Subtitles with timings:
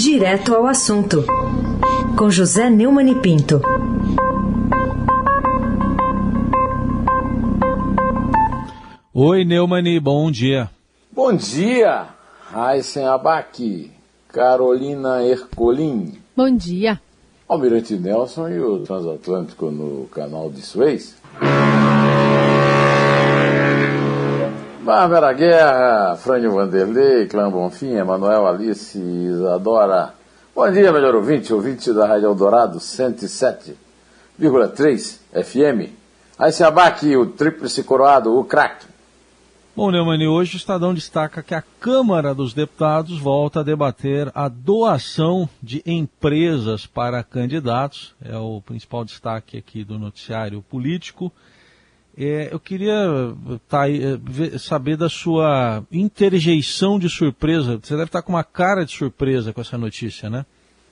[0.00, 1.24] Direto ao assunto,
[2.16, 3.60] com José Neumann e Pinto.
[9.12, 10.70] Oi, Neumani, bom dia.
[11.10, 12.06] Bom dia,
[12.48, 13.90] Raíssen Abac,
[14.28, 16.12] Carolina Ercolim.
[16.36, 17.00] Bom dia.
[17.48, 21.16] Almirante Nelson e o Transatlântico no canal de Suez.
[24.88, 30.14] Bárbara Guerra, Frânio Vanderlei, Clã Bonfim, Emanuel Alice, Isadora.
[30.56, 35.92] Bom dia, melhor ouvinte, ouvinte da Rádio Eldorado 107,3 FM.
[36.38, 38.86] Aí se abaque o tríplice coroado, o craque.
[39.76, 44.48] Bom, Neumani, hoje o Estadão destaca que a Câmara dos Deputados volta a debater a
[44.48, 48.14] doação de empresas para candidatos.
[48.24, 51.30] É o principal destaque aqui do noticiário político.
[52.20, 53.32] É, eu queria
[53.68, 53.82] tá,
[54.58, 57.78] saber da sua interjeição de surpresa.
[57.80, 60.44] Você deve estar com uma cara de surpresa com essa notícia, né?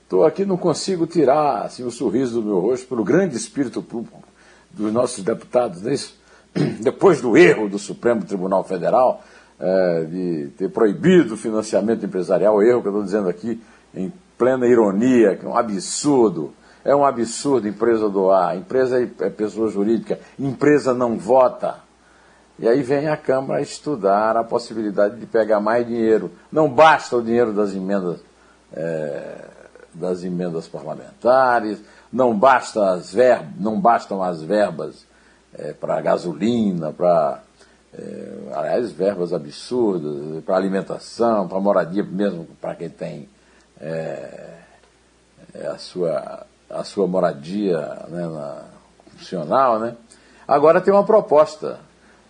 [0.03, 4.23] Estou aqui, não consigo tirar assim, o sorriso do meu rosto pelo grande espírito público
[4.71, 6.17] dos nossos deputados, não é isso?
[6.79, 9.21] depois do erro do Supremo Tribunal Federal
[9.59, 13.61] é, de ter proibido o financiamento empresarial, o erro que eu estou dizendo aqui
[13.93, 16.53] em plena ironia, que é um absurdo.
[16.87, 21.79] É um absurdo empresa doar, empresa é pessoa jurídica, empresa não vota.
[22.57, 26.31] E aí vem a Câmara estudar a possibilidade de pegar mais dinheiro.
[26.49, 28.21] Não basta o dinheiro das emendas,
[28.71, 29.35] é,
[29.93, 31.79] das emendas parlamentares,
[32.11, 35.05] não, basta as ver, não bastam as verbas
[35.53, 37.41] é, para gasolina, para.
[37.93, 43.27] É, aliás, verbas absurdas, para alimentação, para moradia, mesmo para quem tem
[43.81, 44.53] é,
[45.53, 47.77] é, a, sua, a sua moradia
[48.09, 48.63] né, na,
[49.17, 49.79] funcional.
[49.79, 49.95] Né?
[50.47, 51.79] Agora tem uma proposta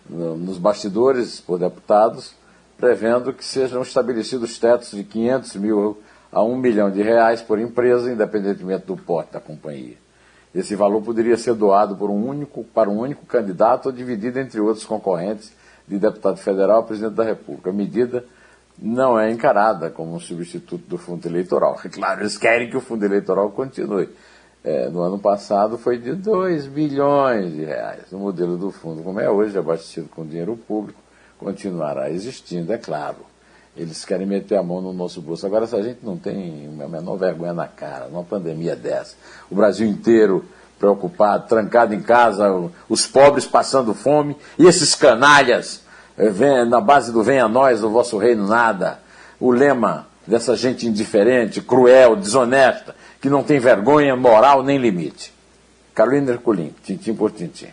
[0.08, 2.34] no, nos bastidores por deputados,
[2.76, 5.98] prevendo que sejam estabelecidos tetos de 500 mil
[6.30, 9.96] a 1 milhão de reais por empresa, independentemente do porte da companhia.
[10.54, 14.60] Esse valor poderia ser doado por um único, para um único candidato ou dividido entre
[14.60, 15.52] outros concorrentes
[15.86, 17.70] de deputado federal a presidente da República.
[17.70, 18.24] A medida
[18.80, 21.78] não é encarada como um substituto do fundo eleitoral.
[21.90, 24.08] Claro, eles querem que o fundo eleitoral continue.
[24.62, 28.12] É, no ano passado foi de 2 bilhões de reais.
[28.12, 31.00] O modelo do fundo, como é hoje, abastecido com dinheiro público,
[31.38, 33.18] continuará existindo, é claro.
[33.76, 35.46] Eles querem meter a mão no nosso bolso.
[35.46, 39.14] Agora, se a gente não tem a menor vergonha na cara, numa pandemia dessa,
[39.48, 40.44] o Brasil inteiro
[40.78, 42.48] preocupado, trancado em casa,
[42.88, 45.82] os pobres passando fome, e esses canalhas,
[46.18, 49.00] eh, na base do venha a nós, o vosso reino nada,
[49.38, 55.32] o lema dessa gente indiferente, cruel, desonesta, que não tem vergonha, moral nem limite.
[55.94, 57.68] Carolina Herculin, tintim por tintim.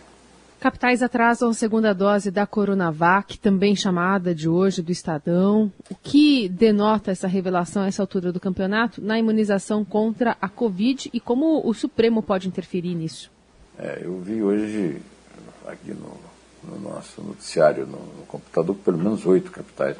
[0.58, 5.70] Capitais atrasam a segunda dose da Coronavac, também chamada de hoje do Estadão.
[5.90, 11.10] O que denota essa revelação a essa altura do campeonato na imunização contra a Covid
[11.12, 13.30] e como o Supremo pode interferir nisso?
[13.78, 15.00] É, eu vi hoje
[15.66, 16.18] aqui no,
[16.62, 19.96] no nosso noticiário, no, no, computador, que pelo menos oito capitais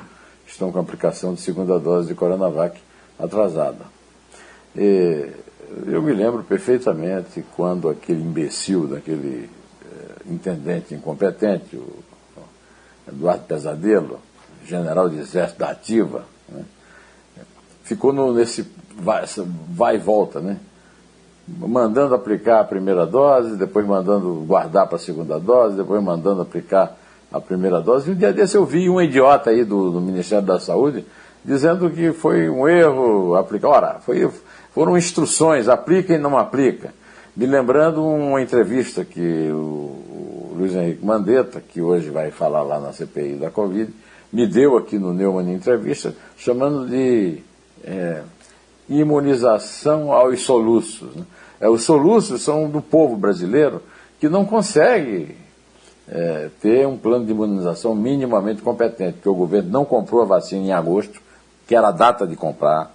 [0.46, 2.80] estão com aplicação de segunda dose de Coronavac
[3.18, 3.84] atrasada.
[4.74, 5.30] E
[5.86, 9.48] eu me lembro perfeitamente quando aquele imbecil daquele
[10.28, 12.04] intendente incompetente, o
[13.08, 14.20] Eduardo Pesadelo,
[14.64, 16.64] general de exército da ativa, né?
[17.84, 18.66] ficou no, nesse
[18.96, 19.24] vai,
[19.68, 20.58] vai, e volta, né?
[21.46, 26.96] Mandando aplicar a primeira dose, depois mandando guardar para a segunda dose, depois mandando aplicar
[27.32, 28.10] a primeira dose.
[28.10, 31.04] E um dia desse eu vi um idiota aí do, do Ministério da Saúde
[31.44, 33.68] dizendo que foi um erro aplicar.
[33.68, 34.28] Ora, foi,
[34.72, 36.92] foram instruções, aplica e não aplica.
[37.36, 42.92] Me lembrando uma entrevista que o Luiz Henrique Mandetta, que hoje vai falar lá na
[42.92, 43.92] CPI da Covid,
[44.32, 47.38] me deu aqui no Neumann Entrevista, chamando de
[47.84, 48.22] é,
[48.88, 51.14] imunização aos soluços.
[51.14, 51.24] Né?
[51.60, 53.82] É, os soluços são do povo brasileiro
[54.20, 55.36] que não consegue
[56.08, 60.66] é, ter um plano de imunização minimamente competente, porque o governo não comprou a vacina
[60.66, 61.20] em agosto,
[61.66, 62.94] que era a data de comprar.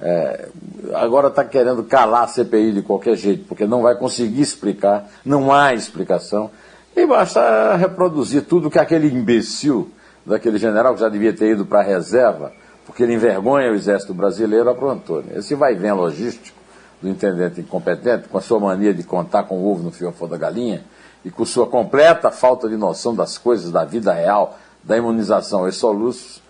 [0.00, 0.48] É,
[0.94, 5.52] agora está querendo calar a CPI de qualquer jeito, porque não vai conseguir explicar, não
[5.52, 6.50] há explicação.
[6.96, 9.90] E basta reproduzir tudo que aquele imbecil
[10.26, 12.52] daquele general que já devia ter ido para a reserva,
[12.88, 15.22] porque ele envergonha o exército brasileiro, aprontou.
[15.22, 15.34] Né?
[15.36, 16.58] Esse vai vem logístico
[17.02, 20.38] do intendente incompetente, com a sua mania de contar com o ovo no fiofó da
[20.38, 20.82] galinha,
[21.22, 25.76] e com sua completa falta de noção das coisas da vida real, da imunização aos
[25.76, 26.40] soluços,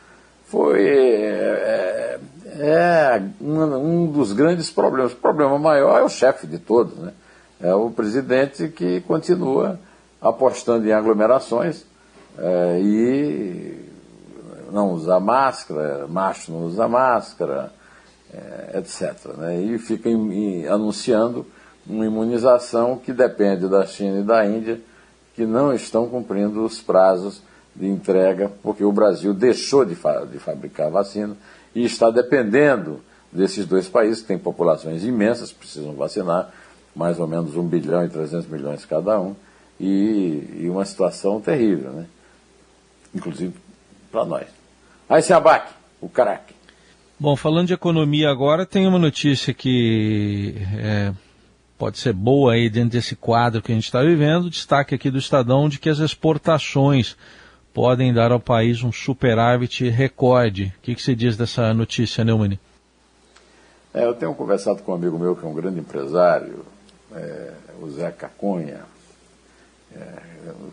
[0.46, 2.20] foi é,
[2.60, 5.14] é um, um, dos grandes problemas.
[5.14, 7.12] O problema maior é o chefe de todos, né?
[7.60, 9.76] é o presidente que continua
[10.22, 11.84] apostando em aglomerações
[12.38, 13.87] é, e
[14.70, 17.72] não usar máscara, macho não usa máscara,
[18.32, 19.36] é, etc.
[19.36, 19.62] Né?
[19.62, 21.46] E fica em, em, anunciando
[21.86, 24.80] uma imunização que depende da China e da Índia,
[25.34, 27.40] que não estão cumprindo os prazos
[27.74, 31.36] de entrega, porque o Brasil deixou de, fa de fabricar vacina
[31.74, 33.00] e está dependendo
[33.32, 36.52] desses dois países, que têm populações imensas, precisam vacinar,
[36.94, 39.36] mais ou menos 1 bilhão e 300 milhões cada um,
[39.78, 42.06] e, e uma situação terrível, né?
[43.14, 43.54] inclusive
[44.10, 44.57] para nós.
[45.08, 46.54] Aí se abaque, o craque.
[47.18, 51.12] Bom, falando de economia agora, tem uma notícia que é,
[51.76, 54.50] pode ser boa aí dentro desse quadro que a gente está vivendo.
[54.50, 57.16] Destaque aqui do Estadão de que as exportações
[57.72, 60.74] podem dar ao país um superávit recorde.
[60.78, 62.58] O que, que você diz dessa notícia, Neumann?
[63.94, 66.64] É, eu tenho conversado com um amigo meu que é um grande empresário,
[67.14, 68.97] é, o Zé Cacunha, é,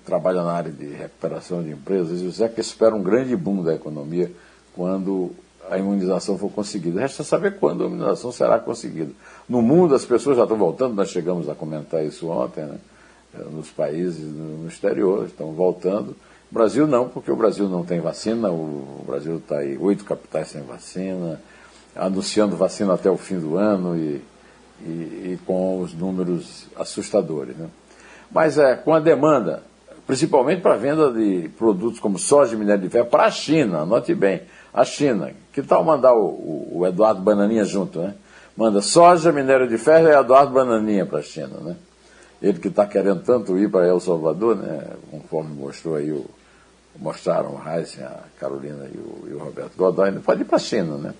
[0.05, 3.73] trabalha na área de recuperação de empresas, e o que espera um grande boom da
[3.73, 4.31] economia
[4.75, 5.31] quando
[5.69, 6.99] a imunização for conseguida.
[6.99, 9.11] Resta saber quando a imunização será conseguida.
[9.49, 12.77] No mundo as pessoas já estão voltando, nós chegamos a comentar isso ontem, né?
[13.37, 16.15] É, nos países no exterior, estão voltando.
[16.49, 20.49] O Brasil não, porque o Brasil não tem vacina, o Brasil está aí oito capitais
[20.49, 21.41] sem vacina,
[21.95, 24.21] anunciando vacina até o fim do ano e,
[24.81, 27.57] e, e com os números assustadores.
[27.57, 27.67] Né?
[28.31, 29.63] Mas é, com a demanda,
[30.05, 33.79] principalmente para a venda de produtos como soja e minério de ferro para a China,
[33.79, 34.41] anote bem,
[34.73, 35.31] a China.
[35.53, 38.13] Que tal mandar o, o Eduardo Bananinha junto, né?
[38.55, 41.75] Manda soja, minério de ferro e Eduardo Bananinha para a China, né?
[42.41, 44.87] Ele que está querendo tanto ir para El Salvador, né?
[45.09, 46.25] Conforme mostrou aí o,
[46.99, 50.59] mostraram o Heisen, a Carolina e o, e o Roberto Godoy, pode ir para a
[50.59, 51.13] China, né?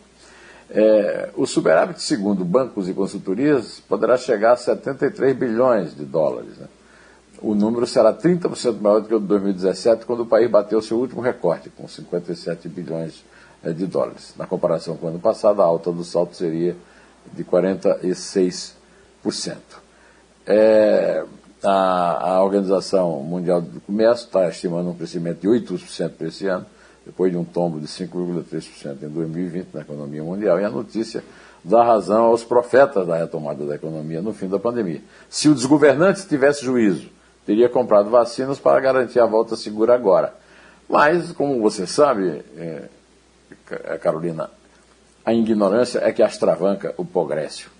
[0.70, 6.58] É, o superávit, segundo bancos e consultorias, poderá chegar a 73 bilhões de dólares.
[6.58, 6.68] Né?
[7.46, 10.98] O número será 30% maior do que o de 2017, quando o país bateu seu
[10.98, 13.24] último recorde, com 57 bilhões
[13.64, 14.34] é, de dólares.
[14.36, 16.76] Na comparação com o ano passado, a alta do salto seria
[17.32, 18.74] de 46%.
[20.48, 21.24] É,
[21.64, 26.66] a, a Organização Mundial do Comércio está estimando um crescimento de 8% para esse ano
[27.06, 31.24] depois de um tombo de 5,3% em 2020 na economia mundial, e a notícia
[31.64, 35.04] dá razão aos profetas da retomada da economia no fim da pandemia.
[35.30, 37.14] Se o desgovernante tivesse juízo,
[37.46, 40.34] teria comprado vacinas para garantir a volta segura agora.
[40.90, 42.90] Mas, como você sabe, é
[44.02, 44.50] Carolina,
[45.26, 47.72] a ignorância é que astravanca o progresso.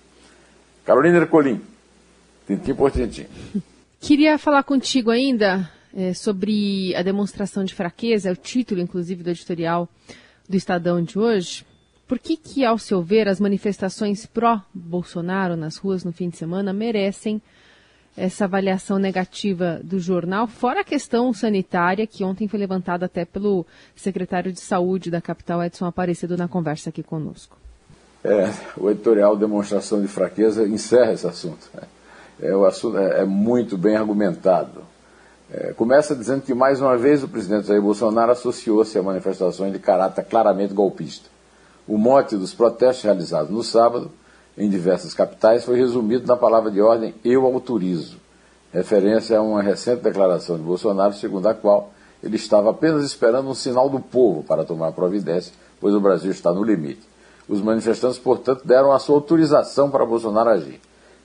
[0.84, 1.60] Carolina Ercolim,
[2.46, 3.26] tintim por tintim.
[4.00, 9.30] Queria falar contigo ainda é, sobre a demonstração de fraqueza, é o título, inclusive, do
[9.30, 9.88] editorial
[10.48, 11.64] do Estadão de hoje.
[12.06, 16.72] Por que, que, ao seu ver, as manifestações pró-Bolsonaro nas ruas no fim de semana
[16.72, 17.42] merecem
[18.16, 23.66] essa avaliação negativa do jornal, fora a questão sanitária, que ontem foi levantada até pelo
[23.94, 27.56] secretário de Saúde da capital, Edson Aparecido, na conversa aqui conosco?
[28.24, 31.68] É, o editorial Demonstração de Fraqueza encerra esse assunto.
[31.74, 31.82] Né?
[32.40, 34.82] É, o assunto é, é muito bem argumentado.
[35.52, 39.78] É, começa dizendo que, mais uma vez, o presidente Jair Bolsonaro associou-se a manifestações de
[39.78, 41.28] caráter claramente golpista.
[41.86, 44.10] O mote dos protestos realizados no sábado,
[44.56, 48.16] em diversas capitais, foi resumido na palavra de ordem eu autorizo,
[48.72, 51.90] referência a uma recente declaração de Bolsonaro, segundo a qual
[52.22, 56.52] ele estava apenas esperando um sinal do povo para tomar providência, pois o Brasil está
[56.52, 57.02] no limite.
[57.48, 60.80] Os manifestantes, portanto, deram a sua autorização para Bolsonaro agir.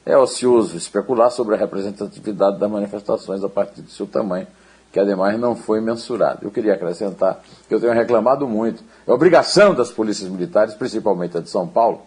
[0.06, 4.48] É ocioso especular sobre a representatividade das manifestações a partir do seu tamanho,
[4.92, 6.40] que ademais não foi mensurado.
[6.44, 8.84] Eu queria acrescentar que eu tenho reclamado muito.
[9.08, 12.02] É obrigação das polícias militares, principalmente a de São Paulo,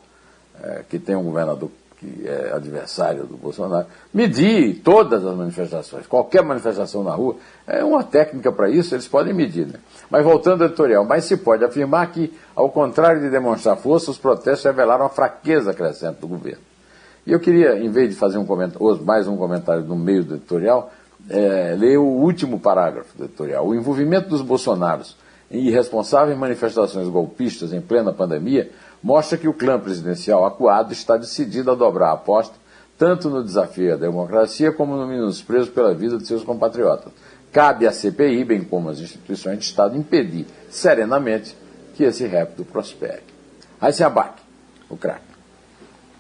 [0.63, 6.43] é, que tem um governador que é adversário do Bolsonaro, medir todas as manifestações, qualquer
[6.43, 9.67] manifestação na rua, é uma técnica para isso, eles podem medir.
[9.67, 9.79] Né?
[10.11, 14.19] Mas voltando ao editorial, mas se pode afirmar que, ao contrário de demonstrar força, os
[14.19, 16.63] protestos revelaram a fraqueza crescente do governo.
[17.27, 20.35] E eu queria, em vez de fazer um comentário, mais um comentário no meio do
[20.35, 20.93] editorial,
[21.31, 23.67] é, ler o último parágrafo do editorial.
[23.67, 25.17] O envolvimento dos bolsonaros
[25.51, 28.71] em irresponsáveis manifestações golpistas em plena pandemia
[29.05, 32.55] mostra que o clã presidencial acuado está decidido a dobrar a aposta
[32.97, 37.13] tanto no desafio à democracia como no menosprezo pela vida de seus compatriotas.
[37.53, 41.55] Cabe à CPI, bem como às instituições de Estado, impedir serenamente
[41.95, 43.23] que esse repto prospere.
[43.79, 44.41] Aí se abaque,
[44.89, 45.35] o craque.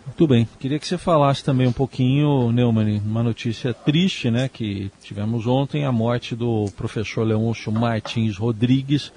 [0.04, 0.46] Muito bem.
[0.58, 5.86] Queria que você falasse também um pouquinho, Neumann, uma notícia triste, né, que tivemos ontem,
[5.86, 9.10] a morte do professor Leôncio Martins Rodrigues.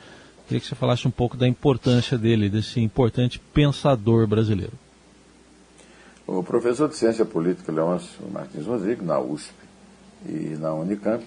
[0.47, 4.71] Queria que você falasse um pouco da importância dele, desse importante pensador brasileiro.
[6.25, 9.53] O professor de Ciência Política Leôncio Martins Rodrigues, na USP
[10.25, 11.25] e na Unicamp,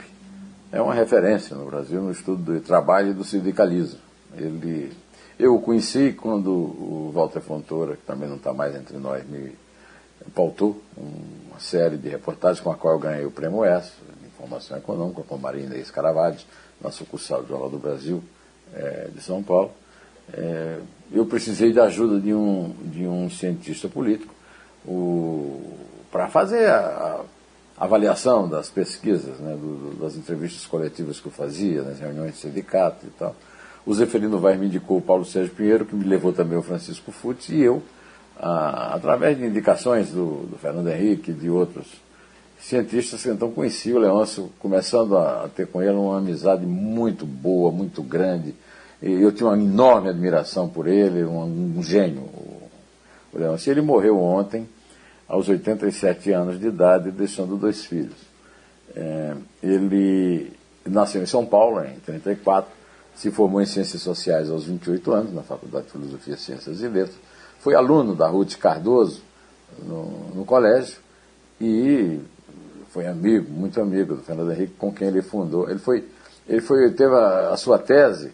[0.73, 4.01] é uma referência no Brasil no estudo do trabalho e do sindicalismo.
[4.35, 4.91] Ele
[5.39, 9.53] Eu o conheci quando o Walter Fontoura, que também não está mais entre nós, me
[10.35, 13.93] pautou uma série de reportagens com a qual eu ganhei o Prêmio S,
[14.27, 15.93] Informação Econômica, com Maria Inês
[16.81, 18.25] na sucursal do Jornal do Brasil
[18.75, 19.71] é, de São Paulo.
[20.33, 20.79] É,
[21.13, 24.35] eu precisei da ajuda de um, de um cientista político
[26.11, 27.21] para fazer a,
[27.79, 32.39] a, avaliação das pesquisas, né, do, das entrevistas coletivas que eu fazia, nas reuniões de
[32.39, 33.35] sindicato e tal.
[33.85, 37.11] O Zeferino Vaz me indicou o Paulo Sérgio Pinheiro, que me levou também o Francisco
[37.11, 37.83] Futs, e eu,
[38.39, 41.87] a, através de indicações do, do Fernando Henrique e de outros
[42.61, 47.73] cientistas que então conheci o Leôncio, começando a, ter com ele uma amizade muito boa,
[47.73, 48.55] muito grande.
[49.03, 52.23] E eu tinha uma enorme admiração por ele, um, um gênio,
[53.33, 53.71] o Leôncio.
[53.71, 54.69] Ele morreu ontem,
[55.27, 58.17] aos 87 anos de idade, deixando dois filhos.
[58.95, 60.53] É, ele
[60.85, 62.71] nasceu em São Paulo, em 34,
[63.15, 67.17] se formou em Ciências Sociais aos 28 anos, na Faculdade de Filosofia, Ciências e Letras.
[67.61, 69.23] Foi aluno da Ruth Cardoso
[69.83, 70.99] no, no colégio
[71.61, 72.21] e
[72.91, 75.71] foi amigo, muito amigo do Fernando Henrique, com quem ele fundou.
[75.71, 76.05] Ele foi,
[76.49, 78.33] ele foi, teve a, a sua tese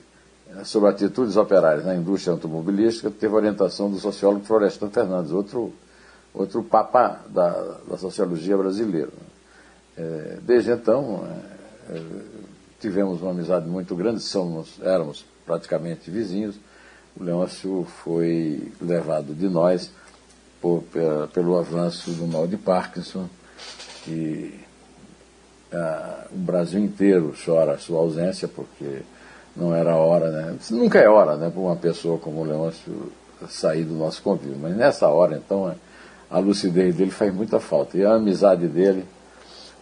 [0.51, 5.73] eh, sobre atitudes operárias na indústria automobilística, teve orientação do sociólogo Florestan Fernandes, outro,
[6.33, 7.51] outro papa da,
[7.89, 9.11] da sociologia brasileira.
[9.97, 11.27] É, desde então,
[11.91, 12.03] é,
[12.81, 16.57] tivemos uma amizade muito grande, somos, éramos praticamente vizinhos.
[17.19, 19.91] O Leôncio foi levado de nós
[20.61, 20.85] por,
[21.33, 23.27] pelo avanço do mal de Parkinson,
[24.07, 24.55] que
[25.73, 29.03] ah, o Brasil inteiro chora a sua ausência, porque
[29.57, 30.57] não era hora, né?
[30.71, 33.13] Nunca é hora, né, para uma pessoa como o Leôncio
[33.49, 34.57] sair do nosso convívio.
[34.61, 35.75] Mas nessa hora, então,
[36.31, 37.99] a lucidez dele faz muita falta.
[37.99, 39.05] E a amizade dele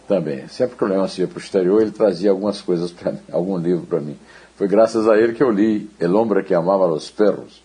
[0.07, 0.47] também.
[0.47, 3.57] Sempre que o Leôncio ia para o exterior, ele trazia algumas coisas para mim, algum
[3.57, 4.17] livro para mim.
[4.55, 7.61] Foi graças a ele que eu li El Hombre que Amava os Perros,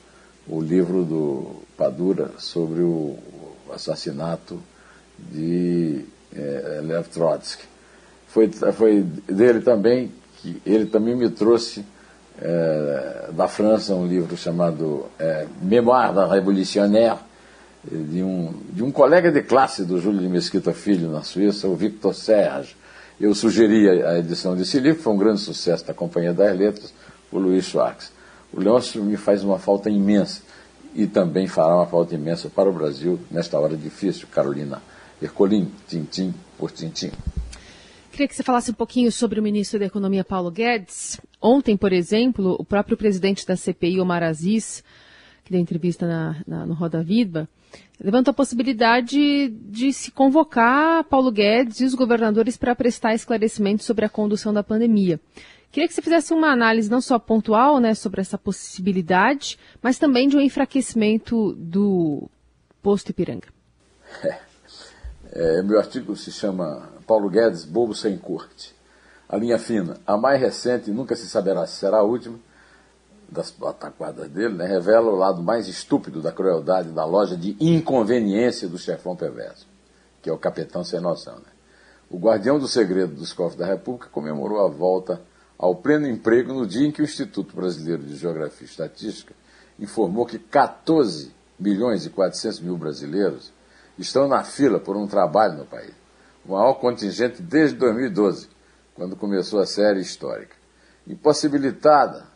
[0.48, 3.16] o livro do Padura sobre o
[3.72, 4.60] assassinato
[5.18, 6.19] de é,
[6.90, 7.64] Lev Trotsky.
[8.28, 11.84] Foi, foi dele também que ele também me trouxe
[12.40, 17.18] é, da França um livro chamado é, Mémoire d'un Révolutionnaire,
[17.84, 21.74] de um, de um colega de classe do Júlio de Mesquita Filho na Suíça, o
[21.74, 22.76] Victor Serge.
[23.20, 26.92] Eu sugeri a edição desse livro, foi um grande sucesso da Companhia das Letras,
[27.30, 28.12] o Luiz Schwartz.
[28.52, 30.42] O Leôncio me faz uma falta imensa
[30.94, 34.82] e também fará uma falta imensa para o Brasil nesta hora difícil, Carolina.
[35.20, 37.10] Ercolim, tintim por tintim.
[38.10, 41.20] Queria que você falasse um pouquinho sobre o ministro da Economia, Paulo Guedes.
[41.40, 44.82] Ontem, por exemplo, o próprio presidente da CPI, Omar Aziz,
[45.44, 47.48] que deu entrevista na, na, no Roda Viva,
[47.98, 54.04] levanta a possibilidade de se convocar Paulo Guedes e os governadores para prestar esclarecimentos sobre
[54.04, 55.20] a condução da pandemia.
[55.70, 60.28] Queria que você fizesse uma análise não só pontual né, sobre essa possibilidade, mas também
[60.28, 62.28] de um enfraquecimento do
[62.82, 63.46] posto Ipiranga.
[64.24, 64.40] É,
[65.64, 68.74] meu artigo se chama Paulo Guedes, Bobo Sem Corte.
[69.28, 72.38] A linha fina, a mais recente, nunca se saberá se será a última,
[73.30, 78.68] das pataquadas dele, né, revela o lado mais estúpido da crueldade da loja de inconveniência
[78.68, 79.68] do chefão perverso,
[80.20, 81.36] que é o capitão sem noção.
[81.36, 81.52] Né?
[82.10, 85.22] O guardião do segredo dos cofres da República comemorou a volta
[85.56, 89.32] ao pleno emprego no dia em que o Instituto Brasileiro de Geografia e Estatística
[89.78, 93.52] informou que 14 milhões e 400 mil brasileiros
[94.00, 95.92] estão na fila por um trabalho no país.
[96.44, 98.48] O maior contingente desde 2012,
[98.94, 100.56] quando começou a série histórica.
[101.06, 102.26] Impossibilitada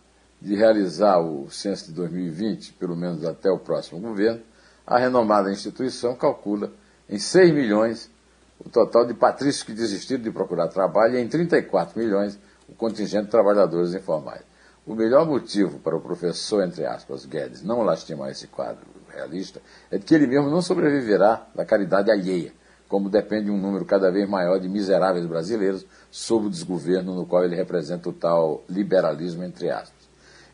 [0.40, 4.42] de realizar o censo de 2020, pelo menos até o próximo governo,
[4.87, 6.71] a renomada instituição calcula
[7.09, 8.11] em 6 milhões
[8.59, 13.25] o total de patrícios que desistiram de procurar trabalho e em 34 milhões o contingente
[13.25, 14.42] de trabalhadores informais.
[14.87, 19.99] O melhor motivo para o professor, entre aspas, Guedes, não lastimar esse quadro realista é
[19.99, 22.52] de que ele mesmo não sobreviverá da caridade alheia,
[22.88, 27.26] como depende de um número cada vez maior de miseráveis brasileiros sob o desgoverno no
[27.26, 30.04] qual ele representa o tal liberalismo, entre aspas.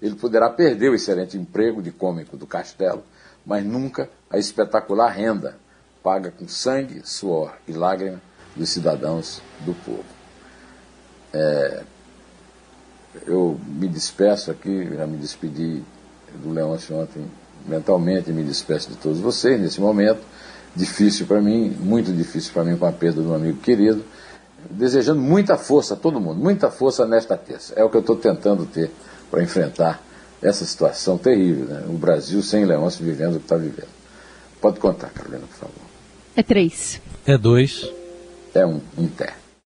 [0.00, 3.02] Ele poderá perder o excelente emprego de cômico do castelo,
[3.44, 5.56] mas nunca a espetacular renda
[6.02, 8.20] paga com sangue, suor e lágrima
[8.56, 10.04] dos cidadãos do povo.
[11.32, 11.82] É,
[13.26, 15.82] eu me despeço aqui, já me despedi
[16.42, 17.26] do Leôncio ontem
[17.66, 20.20] mentalmente, me despeço de todos vocês nesse momento,
[20.74, 24.04] difícil para mim, muito difícil para mim com a perda de um amigo querido,
[24.70, 27.74] desejando muita força a todo mundo, muita força nesta terça.
[27.76, 28.90] É o que eu estou tentando ter
[29.30, 30.02] para enfrentar
[30.42, 31.84] essa situação terrível, né?
[31.88, 33.88] o Brasil sem Leôncio vivendo o que está vivendo.
[34.60, 35.90] Pode contar, Carolina, por favor.
[36.36, 37.00] É três.
[37.26, 37.90] É dois.
[38.54, 39.39] É um, um terra.